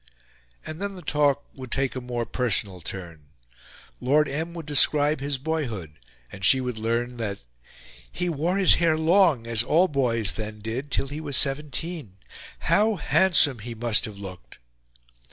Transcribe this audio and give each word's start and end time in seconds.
And 0.65 0.81
then 0.81 0.95
the 0.95 1.03
talk 1.03 1.43
would 1.53 1.69
take 1.71 1.95
a 1.95 2.01
more 2.01 2.25
personal 2.25 2.81
turn. 2.81 3.27
Lord 3.99 4.27
M. 4.27 4.55
would 4.55 4.65
describe 4.65 5.19
his 5.19 5.37
boyhood, 5.37 5.99
and 6.31 6.43
she 6.43 6.59
would 6.59 6.79
learn 6.79 7.17
that 7.17 7.43
"he 8.11 8.27
wore 8.27 8.57
his 8.57 8.73
hair 8.81 8.97
long, 8.97 9.45
as 9.45 9.61
all 9.61 9.87
boys 9.87 10.33
then 10.33 10.57
did, 10.59 10.89
till 10.89 11.09
he 11.09 11.21
was 11.21 11.37
17; 11.37 12.17
(how 12.61 12.95
handsome 12.95 13.59
he 13.59 13.75
must 13.75 14.05
have 14.05 14.17
looked!)." 14.17 14.57